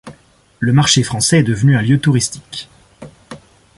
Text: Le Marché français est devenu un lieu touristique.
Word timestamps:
Le 0.59 0.73
Marché 0.73 1.03
français 1.03 1.41
est 1.41 1.43
devenu 1.43 1.77
un 1.77 1.83
lieu 1.83 1.99
touristique. 1.99 2.71